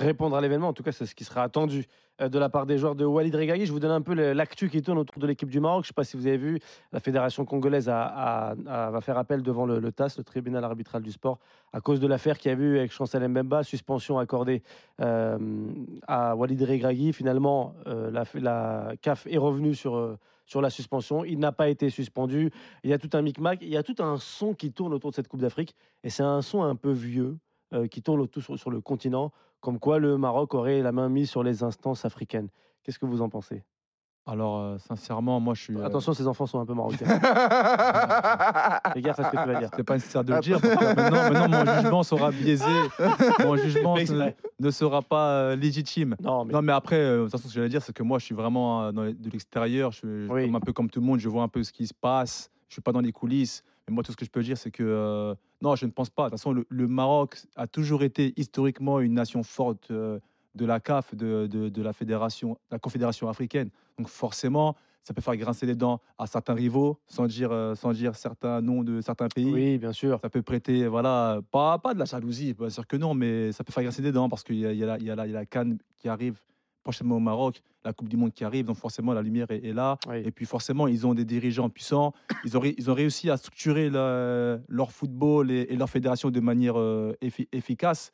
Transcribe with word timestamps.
répondre 0.00 0.36
à 0.36 0.40
l'événement. 0.40 0.68
En 0.68 0.72
tout 0.72 0.82
cas, 0.82 0.92
c'est 0.92 1.06
ce 1.06 1.14
qui 1.14 1.24
sera 1.24 1.42
attendu 1.42 1.86
euh, 2.20 2.28
de 2.28 2.38
la 2.38 2.48
part 2.48 2.66
des 2.66 2.78
joueurs 2.78 2.94
de 2.94 3.04
Walid 3.04 3.34
Regragui. 3.34 3.66
Je 3.66 3.72
vous 3.72 3.80
donne 3.80 3.90
un 3.90 4.00
peu 4.00 4.14
l'actu 4.14 4.68
qui 4.68 4.82
tourne 4.82 4.98
autour 4.98 5.20
de 5.20 5.26
l'équipe 5.26 5.50
du 5.50 5.60
Maroc. 5.60 5.84
Je 5.84 5.86
ne 5.86 5.88
sais 5.88 5.94
pas 5.94 6.04
si 6.04 6.16
vous 6.16 6.26
avez 6.26 6.38
vu, 6.38 6.58
la 6.92 7.00
fédération 7.00 7.44
congolaise 7.44 7.86
va 7.86 8.54
faire 9.02 9.18
appel 9.18 9.42
devant 9.42 9.66
le, 9.66 9.92
TAS, 9.92 10.14
le 10.18 10.24
tribunal 10.24 10.64
arbitral 10.64 11.02
du 11.02 11.12
sport, 11.12 11.38
à 11.72 11.80
cause 11.80 12.00
de 12.00 12.06
l'affaire 12.06 12.38
qu'il 12.38 12.50
y 12.50 12.54
a 12.54 12.58
eu 12.58 12.78
avec 12.78 12.92
Chancel 12.92 13.26
Mbemba, 13.28 13.62
suspension 13.62 14.18
accordée 14.18 14.62
euh, 15.00 15.38
à 16.06 16.34
Walid 16.34 16.62
Regragui. 16.62 17.12
Finalement, 17.12 17.74
euh, 17.86 18.10
la, 18.10 18.92
CAF 19.02 19.26
est 19.26 19.38
revenue 19.38 19.74
sur, 19.74 20.16
sur 20.46 20.60
la 20.60 20.70
suspension. 20.70 21.24
Il 21.24 21.38
n'a 21.38 21.52
pas 21.52 21.68
été 21.68 21.90
suspendu. 21.90 22.50
Il 22.84 22.90
y 22.90 22.92
a 22.92 22.98
tout 22.98 23.10
un 23.12 23.22
micmac. 23.22 23.58
Il 23.62 23.68
y 23.68 23.76
a 23.76 23.82
tout 23.82 23.96
un 23.98 24.16
son 24.16 24.54
qui 24.54 24.72
tourne 24.72 24.92
autour 24.94 25.10
de 25.10 25.16
cette 25.16 25.28
Coupe 25.28 25.40
d'Afrique. 25.40 25.74
Et 26.02 26.10
c'est 26.10 26.22
un 26.22 26.42
son 26.42 26.62
un 26.62 26.74
peu 26.74 26.90
vieux 26.90 27.38
euh, 27.72 27.86
qui 27.86 28.02
tourne 28.02 28.20
autour 28.20 28.42
sur, 28.42 28.58
sur 28.58 28.70
le 28.70 28.80
continent, 28.80 29.32
comme 29.60 29.78
quoi 29.78 29.98
le 29.98 30.16
Maroc 30.16 30.54
aurait 30.54 30.80
la 30.82 30.92
main 30.92 31.08
mise 31.08 31.28
sur 31.30 31.42
les 31.42 31.62
instances 31.62 32.04
africaines. 32.04 32.48
Qu'est-ce 32.82 32.98
que 32.98 33.06
vous 33.06 33.20
en 33.22 33.28
pensez? 33.28 33.62
Alors, 34.26 34.60
euh, 34.60 34.78
sincèrement, 34.78 35.40
moi, 35.40 35.54
je 35.54 35.62
suis. 35.62 35.76
euh, 35.76 35.84
Attention, 35.84 36.12
ces 36.12 36.26
enfants 36.28 36.46
sont 36.46 36.60
un 36.60 36.66
peu 36.66 36.74
marocains. 36.74 37.06
Fais 38.92 39.00
gaffe 39.02 39.18
à 39.18 39.24
ce 39.24 39.30
que 39.30 39.42
tu 39.42 39.48
vas 39.52 39.58
dire. 39.58 39.70
C'est 39.74 39.82
pas 39.82 39.94
nécessaire 39.94 40.24
de 40.24 40.34
le 40.34 40.40
dire. 40.40 40.60
parce 40.60 40.74
que 40.74 40.84
maintenant, 40.94 41.30
maintenant, 41.32 41.64
mon 41.64 41.80
jugement 41.80 42.02
sera 42.02 42.30
biaisé. 42.30 42.64
Mon 43.40 43.56
jugement 43.64 43.96
ne, 44.60 44.70
sera 44.70 45.02
pas 45.02 45.56
légitime. 45.56 46.16
Non, 46.22 46.44
mais 46.44 46.52
Non, 46.52 46.62
mais 46.62 46.72
après, 46.72 46.96
euh, 46.96 47.18
de 47.18 47.22
toute 47.24 47.32
façon, 47.32 47.48
ce 47.48 47.54
que 47.54 47.54
j'allais 47.56 47.68
dire, 47.70 47.82
c'est 47.82 47.92
que 47.94 48.02
moi, 48.02 48.18
je 48.18 48.24
suis 48.26 48.34
vraiment 48.34 48.92
dans 48.92 49.04
les- 49.04 49.14
de 49.14 49.30
l'extérieur. 49.30 49.92
Je 49.92 49.96
suis 49.98 50.28
Oui. 50.30 50.44
comme 50.46 50.56
un 50.56 50.60
peu 50.60 50.72
comme 50.72 50.90
tout 50.90 51.00
le 51.00 51.06
monde. 51.06 51.18
Je 51.18 51.28
vois 51.28 51.42
un 51.42 51.48
peu 51.48 51.62
ce 51.62 51.72
qui 51.72 51.86
se 51.86 51.94
passe. 51.94 52.50
Je 52.68 52.74
suis 52.74 52.82
pas 52.82 52.92
dans 52.92 53.00
les 53.00 53.12
coulisses. 53.12 53.64
Mais 53.88 53.94
moi, 53.94 54.02
tout 54.02 54.12
ce 54.12 54.16
que 54.16 54.24
je 54.24 54.30
peux 54.30 54.42
dire, 54.42 54.56
c'est 54.58 54.70
que 54.70 54.82
euh, 54.82 55.34
non, 55.62 55.74
je 55.76 55.86
ne 55.86 55.90
pense 55.90 56.10
pas. 56.10 56.24
De 56.24 56.30
toute 56.30 56.38
façon, 56.38 56.52
le, 56.52 56.66
le 56.68 56.86
Maroc 56.88 57.38
a 57.56 57.66
toujours 57.66 58.02
été 58.02 58.32
historiquement 58.36 59.00
une 59.00 59.14
nation 59.14 59.42
forte 59.42 59.90
euh, 59.90 60.18
de 60.54 60.64
la 60.66 60.80
CAF, 60.80 61.14
de, 61.14 61.46
de- 61.46 61.68
de 61.68 61.82
la 61.82 61.92
fédération, 61.92 62.58
la 62.70 62.78
confédération 62.78 63.28
africaine. 63.28 63.70
Donc 63.98 64.08
forcément, 64.08 64.76
ça 65.02 65.14
peut 65.14 65.22
faire 65.22 65.36
grincer 65.36 65.64
les 65.66 65.74
dents 65.76 66.00
à 66.18 66.26
certains 66.26 66.54
rivaux, 66.54 66.98
sans 67.08 67.26
dire, 67.26 67.50
euh, 67.52 67.74
sans 67.74 67.92
dire 67.92 68.14
certains 68.16 68.60
noms 68.60 68.82
de 68.82 69.00
certains 69.00 69.28
pays 69.28 69.50
oui, 69.52 69.78
bien 69.78 69.92
sûr. 69.92 70.18
ça 70.22 70.28
peut 70.28 70.42
prêter, 70.42 70.86
voilà, 70.88 71.40
pas, 71.50 71.78
pas 71.78 71.94
de 71.94 71.98
la 71.98 72.04
jalousie, 72.04 72.52
bien 72.54 72.68
sûr 72.68 72.86
que 72.86 72.96
non, 72.96 73.14
mais 73.14 73.50
ça 73.52 73.64
peut 73.64 73.72
faire 73.72 73.82
grincer 73.82 74.02
des 74.02 74.12
dents 74.12 74.28
parce 74.28 74.42
qu'il 74.44 74.56
y 74.56 74.60
y, 74.60 74.82
a 74.82 74.86
la- 74.86 74.98
il 74.98 75.04
y, 75.04 75.10
a 75.10 75.14
la- 75.16 75.26
il 75.26 75.32
y 75.32 75.36
a 75.36 75.38
la 75.40 75.46
Cannes 75.46 75.78
qui 75.96 76.08
arrive 76.08 76.38
prochainement 76.82 77.16
au 77.16 77.20
Maroc, 77.20 77.62
la 77.84 77.92
Coupe 77.92 78.08
du 78.08 78.16
Monde 78.16 78.32
qui 78.32 78.44
arrive, 78.44 78.66
donc 78.66 78.76
forcément 78.76 79.12
la 79.12 79.22
lumière 79.22 79.46
est, 79.50 79.64
est 79.64 79.72
là. 79.72 79.98
Oui. 80.08 80.16
Et 80.24 80.30
puis 80.30 80.46
forcément, 80.46 80.86
ils 80.86 81.06
ont 81.06 81.14
des 81.14 81.24
dirigeants 81.24 81.68
puissants, 81.70 82.12
ils 82.44 82.56
ont, 82.56 82.62
ils 82.64 82.90
ont 82.90 82.94
réussi 82.94 83.30
à 83.30 83.36
structurer 83.36 83.90
leur 83.90 84.92
football 84.92 85.50
et, 85.50 85.66
et 85.70 85.76
leur 85.76 85.88
fédération 85.90 86.30
de 86.30 86.40
manière 86.40 86.78
euh, 86.78 87.14
effi- 87.22 87.48
efficace. 87.52 88.12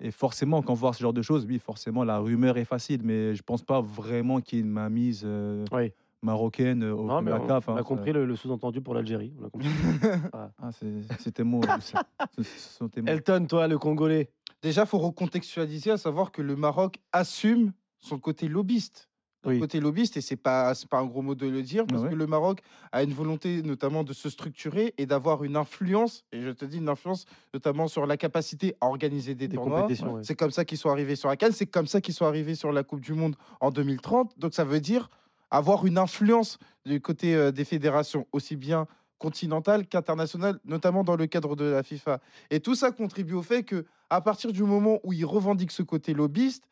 Et 0.00 0.10
forcément, 0.10 0.62
quand 0.62 0.72
on 0.72 0.76
voit 0.76 0.92
ce 0.92 1.00
genre 1.02 1.12
de 1.12 1.22
choses, 1.22 1.46
oui, 1.48 1.58
forcément, 1.58 2.02
la 2.04 2.18
rumeur 2.18 2.56
est 2.58 2.64
facile, 2.64 3.02
mais 3.04 3.34
je 3.36 3.42
pense 3.42 3.62
pas 3.62 3.80
vraiment 3.80 4.40
qu'il 4.40 4.58
y 4.58 4.60
ait 4.60 4.64
une 4.64 4.70
mainmise 4.70 5.22
euh, 5.24 5.64
Oui. 5.70 5.92
marocaine 6.22 6.82
au 6.82 7.04
Non, 7.04 7.20
de 7.20 7.24
mais 7.26 7.30
la 7.30 7.40
on, 7.40 7.46
CAF. 7.46 7.68
on 7.68 7.74
hein, 7.74 7.76
a 7.76 7.82
compris 7.84 8.12
le, 8.12 8.26
le 8.26 8.34
sous-entendu 8.34 8.80
pour 8.80 8.94
l'Algérie. 8.94 9.32
On 9.40 9.46
a 9.46 9.50
compris. 9.50 9.68
Ah, 10.32 10.70
c'est- 10.72 11.02
C'était 11.20 11.44
mots. 11.44 11.60
Elton, 13.06 13.46
toi, 13.48 13.68
le 13.68 13.78
Congolais. 13.78 14.30
Déjà, 14.62 14.82
il 14.82 14.86
faut 14.88 14.98
recontextualiser, 14.98 15.90
à 15.92 15.96
savoir 15.98 16.30
que 16.32 16.42
le 16.42 16.56
Maroc 16.56 16.96
assume 17.12 17.72
son 18.02 18.18
côté 18.18 18.48
lobbyiste. 18.48 19.08
Oui. 19.44 19.58
côté 19.58 19.80
lobbyiste, 19.80 20.16
et 20.16 20.20
c'est 20.20 20.36
pas, 20.36 20.72
pas 20.88 21.00
un 21.00 21.06
gros 21.06 21.20
mot 21.20 21.34
de 21.34 21.48
le 21.48 21.62
dire, 21.62 21.84
parce 21.88 22.08
que 22.08 22.14
le 22.14 22.26
Maroc 22.28 22.60
a 22.92 23.02
une 23.02 23.12
volonté 23.12 23.60
notamment 23.62 24.04
de 24.04 24.12
se 24.12 24.30
structurer 24.30 24.94
et 24.98 25.06
d'avoir 25.06 25.42
une 25.42 25.56
influence, 25.56 26.24
et 26.30 26.42
je 26.42 26.50
te 26.50 26.64
dis 26.64 26.78
une 26.78 26.88
influence 26.88 27.24
notamment 27.52 27.88
sur 27.88 28.06
la 28.06 28.16
capacité 28.16 28.76
à 28.80 28.86
organiser 28.86 29.34
des, 29.34 29.48
Des 29.48 29.56
tournois. 29.56 29.88
C'est 30.22 30.36
comme 30.36 30.52
ça 30.52 30.64
qu'ils 30.64 30.78
sont 30.78 30.90
arrivés 30.90 31.16
sur 31.16 31.28
la 31.28 31.36
Cannes, 31.36 31.50
c'est 31.50 31.66
comme 31.66 31.88
ça 31.88 32.00
qu'ils 32.00 32.14
sont 32.14 32.26
arrivés 32.26 32.54
sur 32.54 32.70
la 32.70 32.84
Coupe 32.84 33.00
du 33.00 33.14
Monde 33.14 33.34
en 33.60 33.72
2030. 33.72 34.38
Donc 34.38 34.54
ça 34.54 34.62
veut 34.62 34.78
dire 34.78 35.10
avoir 35.50 35.86
une 35.86 35.98
influence 35.98 36.58
du 36.86 37.00
côté 37.00 37.34
euh, 37.34 37.50
des 37.50 37.64
fédérations, 37.64 38.28
aussi 38.30 38.54
bien 38.54 38.86
continentales 39.18 39.86
qu'internationales, 39.86 40.58
notamment 40.64 41.04
dans 41.04 41.16
le 41.16 41.26
cadre 41.26 41.54
de 41.56 41.64
la 41.64 41.82
FIFA. 41.82 42.20
Et 42.50 42.60
tout 42.60 42.74
ça 42.74 42.90
contribue 42.90 43.34
au 43.34 43.42
fait 43.42 43.62
que 43.62 43.86
à 44.10 44.20
partir 44.20 44.52
du 44.52 44.62
moment 44.62 44.98
où 45.04 45.12
ils 45.12 45.24
revendiquent 45.24 45.70
ce 45.70 45.82
côté 45.82 46.12
lobbyiste, 46.14 46.64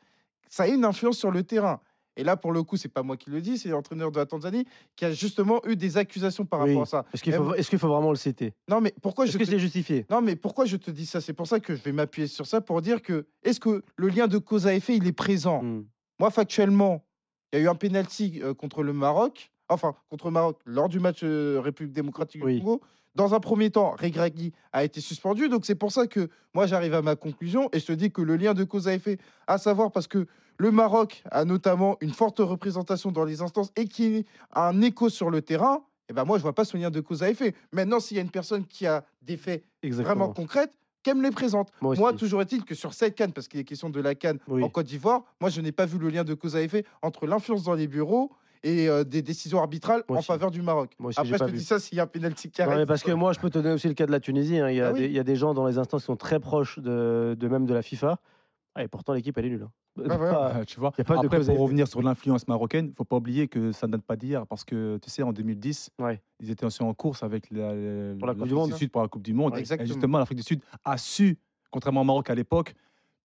ça 0.51 0.65
a 0.65 0.67
une 0.69 0.85
influence 0.85 1.17
sur 1.17 1.31
le 1.31 1.43
terrain. 1.43 1.81
Et 2.17 2.25
là, 2.25 2.37
pour 2.37 2.53
le 2.53 2.63
coup, 2.63 2.77
c'est 2.77 2.89
pas 2.89 3.03
moi 3.03 3.17
qui 3.17 3.31
le 3.31 3.41
dis, 3.41 3.57
c'est 3.57 3.69
l'entraîneur 3.71 4.11
de 4.11 4.19
la 4.19 4.27
Tanzanie 4.27 4.67
qui 4.97 5.05
a 5.07 5.13
justement 5.13 5.63
eu 5.65 5.77
des 5.77 5.97
accusations 5.97 6.45
par 6.45 6.61
Oui. 6.61 6.71
rapport 6.71 6.83
à 6.83 6.87
ça. 6.87 7.05
Est-ce 7.15 7.23
qu'il 7.23 7.79
faut, 7.79 7.89
vraiment 7.89 8.11
le 8.11 8.17
citer? 8.17 8.53
Non, 8.69 8.81
mais 8.83 8.93
pourquoi 9.01 9.25
Est-ce 9.25 9.35
je 9.35 9.39
que 9.39 9.45
te- 9.45 9.51
c'est 9.51 9.59
justifié? 9.61 10.05
Non, 10.11 10.21
mais 10.21 10.37
pourquoi 10.37 10.67
je 10.67 10.77
te 10.77 10.91
dis 10.91 11.07
ça? 11.07 11.21
C'est 11.23 11.33
pour 11.33 11.47
ça 11.47 11.61
que 11.61 11.75
je 11.75 11.83
vais 11.83 11.93
m'appuyer 11.93 12.27
sur 12.27 12.47
ça 12.47 12.61
pour 12.61 12.83
dire 12.83 13.01
que 13.01 13.27
est-ce 13.45 13.61
que 13.61 13.83
le 13.97 14.09
lien 14.09 14.27
de 14.27 14.37
cause 14.39 14.67
à 14.67 14.75
effet, 14.75 14.97
il 14.97 15.07
est 15.07 15.13
présent? 15.13 15.63
Hmm. 15.63 15.85
Moi, 16.19 16.31
factuellement, 16.31 17.07
il 17.53 17.61
y 17.61 17.63
a 17.63 17.65
eu 17.65 17.69
un 17.69 17.75
penalty 17.77 18.41
euh, 18.43 18.53
contre 18.55 18.83
le 18.83 18.93
Maroc, 18.93 19.51
enfin 19.69 19.95
contre 20.11 20.27
le 20.27 20.33
Maroc 20.33 20.59
lors 20.67 20.89
du 20.89 20.99
match 20.99 21.21
euh, 21.23 21.61
République 21.63 21.95
démocratique 21.95 22.45
Oui. 22.45 22.57
du 22.57 22.61
Congo. 22.61 22.81
Dans 23.17 23.35
un 23.35 23.41
premier 23.41 23.71
temps, 23.71 23.97
Regragui 23.99 24.53
a 24.73 24.85
été 24.85 25.01
suspendu, 25.01 25.49
donc 25.49 25.67
c'est 25.67 25.75
pour 25.75 25.91
ça 25.91 26.07
que 26.07 26.29
moi 26.55 26.67
j'arrive 26.67 26.95
à 26.95 27.03
ma 27.03 27.17
conclusion 27.17 27.69
et 27.73 27.81
je 27.81 27.87
te 27.87 27.93
dis 27.93 28.13
que 28.13 28.23
le 28.23 28.37
lien 28.37 28.55
de 28.55 28.65
cause 28.65 28.87
à 28.87 28.95
effet, 28.95 29.19
à 29.47 29.59
savoir 29.59 29.91
parce 29.91 30.07
que 30.07 30.27
le 30.59 30.71
Maroc 30.71 31.23
a 31.31 31.45
notamment 31.45 31.97
une 32.01 32.13
forte 32.13 32.39
représentation 32.39 33.11
dans 33.11 33.25
les 33.25 33.43
instances 33.43 33.73
et 33.77 33.87
qui 33.87 34.27
a 34.53 34.69
un 34.69 34.81
écho 34.83 35.09
sur 35.09 35.31
le 35.31 35.43
terrain. 35.43 35.83
Et 36.09 36.13
ben 36.13 36.25
moi, 36.25 36.39
je 36.39 36.43
vois 36.43 36.55
pas 36.55 36.65
ce 36.65 36.77
lien 36.77 36.91
de 36.91 37.01
cause 37.01 37.23
à 37.23 37.31
effet. 37.31 37.55
Maintenant, 37.73 37.99
s'il 38.01 38.17
y 38.17 38.21
a 38.21 38.23
une 38.23 38.31
personne 38.31 38.67
qui 38.67 38.87
a 38.87 39.05
des 39.23 39.37
faits 39.37 39.65
Exactement. 39.83 40.15
vraiment 40.15 40.33
concrètes, 40.35 40.73
qu'elle 41.03 41.17
me 41.17 41.23
les 41.23 41.31
présente. 41.31 41.71
Moi 41.81 42.13
toujours 42.13 42.43
est-il 42.43 42.65
que 42.65 42.75
sur 42.75 42.93
cette 42.95 43.15
canne, 43.15 43.33
parce 43.33 43.49
qu'il 43.49 43.59
est 43.59 43.65
question 43.65 43.91
de 43.91 44.01
la 44.01 44.15
canne 44.15 44.39
Oui. 44.49 44.63
en 44.63 44.69
Côte 44.69 44.87
d'Ivoire, 44.87 45.23
moi, 45.41 45.51
je 45.51 45.61
n'ai 45.61 45.73
pas 45.73 45.87
vu 45.87 45.99
le 45.99 46.11
lien 46.11 46.25
de 46.25 46.35
cause 46.35 46.57
à 46.57 46.63
effet 46.63 46.85
entre 47.01 47.27
l'influence 47.27 47.63
dans 47.63 47.75
les 47.75 47.87
bureaux 47.87 48.31
et 48.63 48.89
euh, 48.89 49.05
des 49.05 49.23
décisions 49.23 49.59
arbitrales 49.59 50.05
en 50.09 50.23
faveur 50.23 50.51
du 50.51 50.63
Maroc. 50.63 50.93
Moi 50.99 51.09
aussi, 51.11 51.21
Après, 51.21 51.33
je 51.39 51.45
te 51.45 51.51
vu. 51.51 51.57
dis 51.59 51.65
ça 51.65 51.79
s'il 51.79 51.97
y 51.97 52.01
a 52.01 52.05
un 52.05 52.07
penalty 52.07 52.51
qui 52.51 52.61
Non, 52.61 52.69
arrive. 52.69 52.81
mais 52.81 52.87
parce 52.87 53.03
que 53.03 53.13
moi, 53.13 53.33
je 53.33 53.41
peux 53.41 53.51
te 53.51 53.59
donner 53.59 53.75
aussi 53.75 53.89
le 53.89 53.95
cas 53.95 54.07
de 54.07 54.13
la 54.13 54.21
Tunisie. 54.21 54.59
hein. 54.59 54.69
Il, 54.71 54.77
y 54.77 54.81
a 54.81 54.89
Ah 54.89 54.93
oui. 54.93 55.01
des, 55.01 55.07
il 55.07 55.13
y 55.13 55.19
a 55.19 55.25
des 55.25 55.37
gens 55.37 55.55
dans 55.55 55.67
les 55.67 55.79
instances 55.79 56.03
qui 56.03 56.07
sont 56.07 56.17
très 56.17 56.41
proches 56.41 56.79
de, 56.79 57.37
de 57.39 57.49
même 57.49 57.65
de 57.67 57.75
la 57.75 57.83
FIFA. 57.83 58.19
Ah, 58.75 58.85
et 58.85 58.89
pourtant, 58.89 59.15
l'équipe, 59.15 59.37
elle 59.39 59.47
est 59.47 59.51
nulle. 59.51 59.63
hein. 59.65 59.71
Ah. 60.09 60.59
Euh, 60.59 60.65
tu 60.67 60.79
vois. 60.79 60.93
y 60.97 61.01
a 61.01 61.05
pas 61.05 61.17
de 61.19 61.27
Après, 61.27 61.41
pour 61.45 61.59
revenir 61.59 61.89
sur 61.89 62.01
l'influence 62.03 62.47
marocaine, 62.49 62.87
il 62.89 62.95
faut 62.95 63.05
pas 63.05 63.17
oublier 63.17 63.49
que 63.49 63.73
ça 63.73 63.87
ne 63.87 63.93
date 63.93 64.03
pas 64.03 64.17
d'hier, 64.17 64.47
parce 64.47 64.65
que 64.65 64.99
tu 65.03 65.11
sais, 65.11 65.23
en 65.23 65.33
2010, 65.33 65.91
Ouais. 66.01 66.23
ils 66.41 66.51
étaient 66.51 66.65
aussi 66.67 66.83
en 66.83 66.95
course 66.95 67.23
avec 67.23 67.51
la, 67.51 67.75
la- 67.75 68.15
Pour 68.17 68.29
la 68.29 68.35
Coupe 68.35 68.69
du. 68.71 68.77
Sud 68.77 68.91
pour 68.93 69.03
la 69.03 69.09
Coupe 69.09 69.23
du 69.23 69.35
Monde. 69.35 69.53
Ouais, 69.53 69.59
Et 69.59 69.61
exactement. 69.61 69.87
justement, 69.89 70.19
l'Afrique 70.19 70.39
du 70.39 70.45
Sud 70.45 70.61
a 70.85 70.97
su, 70.99 71.39
contrairement 71.71 72.03
au 72.03 72.05
Maroc 72.05 72.31
à 72.31 72.35
l'époque, 72.35 72.75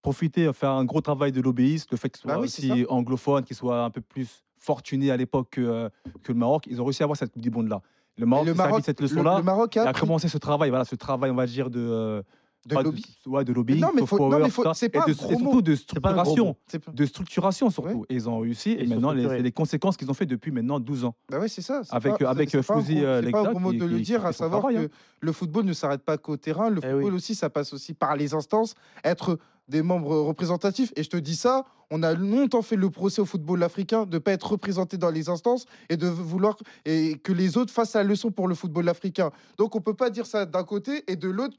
profiter, 0.01 0.51
faire 0.53 0.71
un 0.71 0.85
gros 0.85 1.01
travail 1.01 1.31
de 1.31 1.41
lobbyiste, 1.41 1.91
le 1.91 1.97
fait 1.97 2.09
qu'il 2.09 2.21
soit 2.21 2.31
Bah 2.33 2.39
oui, 2.39 2.45
aussi 2.45 2.85
anglophone, 2.89 3.43
qu'il 3.43 3.55
soit 3.55 3.83
un 3.83 3.89
peu 3.89 4.01
plus 4.01 4.43
fortuné 4.59 5.11
à 5.11 5.17
l'époque 5.17 5.47
que, 5.51 5.61
euh, 5.61 5.89
que 6.23 6.31
le 6.31 6.37
Maroc. 6.39 6.65
Ils 6.69 6.81
ont 6.81 6.85
réussi 6.85 7.03
à 7.03 7.05
avoir 7.05 7.17
cette 7.17 7.31
Coupe 7.31 7.41
du 7.41 7.51
Monde 7.51 7.67
là. 7.69 7.81
Le 8.17 8.25
Maroc, 8.25 8.45
le 8.47 8.53
Maroc, 8.53 8.81
cette 8.85 9.01
le- 9.01 9.07
leçon-là. 9.07 9.37
le 9.39 9.43
Maroc 9.43 9.75
a 9.77 9.89
a 9.89 9.93
commencé 9.93 10.29
ce 10.29 10.37
travail, 10.37 10.69
voilà, 10.69 10.85
ce 10.85 10.95
travail, 10.95 11.31
on 11.31 11.35
va 11.35 11.45
dire, 11.45 11.69
de, 11.69 11.79
euh, 11.79 12.21
de 12.65 12.75
lobby. 12.75 13.05
ouais, 13.27 13.45
de 13.45 13.53
lobbying, 13.53 13.79
non, 13.79 13.89
mais 13.93 14.05
faut- 14.05 14.17
non, 14.17 14.29
power, 14.29 14.43
mais 14.43 14.49
faut- 14.49 14.63
c'est 14.73 14.87
et 14.87 14.89
pas 14.89 15.05
de- 15.05 15.11
un 15.11 15.13
gros 15.15 15.31
et 15.31 15.35
surtout 15.37 15.61
de 15.61 15.75
structuration 15.75 16.53
pas- 16.83 16.91
de 16.91 17.05
structuration 17.05 17.69
surtout. 17.69 18.05
Et 18.09 18.15
ils 18.15 18.27
ont 18.29 18.39
réussi. 18.39 18.71
Et 18.79 18.87
maintenant, 18.87 19.11
les, 19.11 19.41
les 19.41 19.51
conséquences 19.51 19.97
qu'ils 19.97 20.09
ont 20.09 20.13
fait 20.15 20.25
depuis 20.25 20.51
maintenant 20.51 20.79
12 20.79 21.05
ans. 21.05 21.15
Bah 21.29 21.39
ouais, 21.39 21.47
c'est 21.47 21.61
ça. 21.61 21.81
c'est 21.83 21.93
Avec- 21.93 22.17
pas- 22.17 22.29
avec, 22.29 22.49
c'est 22.49 22.65
pas 22.65 22.73
un 22.73 22.81
Fouzi, 22.81 23.03
euh, 23.03 23.21
C'est 23.23 23.31
pas 23.31 23.53
mot 23.53 23.71
de 23.73 23.85
le 23.85 23.99
dire, 23.99 24.25
à 24.25 24.33
savoir 24.33 24.63
que 24.67 24.85
hein. 24.85 24.87
le 25.19 25.31
football 25.31 25.65
ne 25.65 25.73
s'arrête 25.73 26.01
pas 26.03 26.17
qu'au 26.17 26.37
terrain. 26.37 26.69
Le 26.69 26.81
Eh 26.83 26.89
football 26.91 27.13
aussi, 27.13 27.35
ça 27.35 27.49
passe 27.49 27.73
aussi 27.73 27.93
par 27.93 28.15
les 28.15 28.33
instances, 28.33 28.75
être 29.03 29.37
des 29.67 29.81
membres 29.81 30.15
représentatifs. 30.17 30.91
Et 30.95 31.01
je 31.03 31.09
te 31.09 31.17
dis 31.17 31.35
ça, 31.35 31.65
on 31.89 32.03
a 32.03 32.13
longtemps 32.13 32.61
fait 32.61 32.75
le 32.75 32.89
procès 32.91 33.19
au 33.21 33.25
football 33.25 33.63
africain 33.63 34.05
de 34.05 34.13
ne 34.15 34.19
pas 34.19 34.31
être 34.31 34.51
représenté 34.51 34.97
dans 34.97 35.09
les 35.09 35.27
instances 35.29 35.65
et 35.89 35.97
de 35.97 36.07
vouloir 36.07 36.55
et 36.85 37.17
que 37.23 37.31
les 37.31 37.57
autres 37.57 37.73
fassent 37.73 37.93
la 37.93 38.03
leçon 38.03 38.31
pour 38.31 38.47
le 38.47 38.53
football 38.55 38.87
africain. 38.89 39.31
Donc 39.57 39.75
on 39.75 39.81
peut 39.81 39.93
pas 39.95 40.09
dire 40.11 40.25
ça 40.27 40.45
d'un 40.45 40.63
côté 40.63 41.03
et 41.07 41.15
de 41.15 41.29
l'autre 41.29 41.55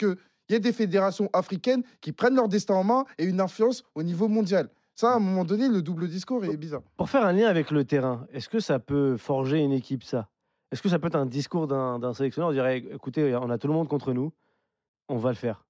qu'il 0.46 0.54
y 0.54 0.56
a 0.56 0.60
des 0.60 0.72
fédérations 0.72 1.28
africaines 1.32 1.82
qui 2.00 2.12
prennent 2.12 2.36
leur 2.36 2.48
destin 2.48 2.74
en 2.74 2.84
main 2.84 3.04
et 3.18 3.24
une 3.24 3.40
influence 3.40 3.84
au 3.94 4.02
niveau 4.02 4.28
mondial. 4.28 4.70
Ça, 4.94 5.12
à 5.12 5.16
un 5.16 5.18
moment 5.18 5.44
donné, 5.44 5.68
le 5.68 5.82
double 5.82 6.08
discours 6.08 6.44
est 6.44 6.56
bizarre. 6.56 6.80
Pour 6.96 7.10
faire 7.10 7.24
un 7.24 7.32
lien 7.32 7.48
avec 7.48 7.70
le 7.70 7.84
terrain, 7.84 8.26
est-ce 8.32 8.48
que 8.48 8.60
ça 8.60 8.78
peut 8.78 9.16
forger 9.18 9.58
une 9.58 9.72
équipe, 9.72 10.02
ça? 10.02 10.28
Est-ce 10.72 10.80
que 10.80 10.88
ça 10.88 10.98
peut 10.98 11.08
être 11.08 11.16
un 11.16 11.26
discours 11.26 11.66
d'un 11.66 11.98
d'un 11.98 12.14
sélectionneur 12.14 12.48
On 12.48 12.52
dirait 12.52 12.78
écoutez, 12.78 13.36
on 13.36 13.50
a 13.50 13.58
tout 13.58 13.68
le 13.68 13.74
monde 13.74 13.88
contre 13.88 14.12
nous, 14.14 14.32
on 15.08 15.16
va 15.16 15.30
le 15.30 15.36
faire? 15.36 15.65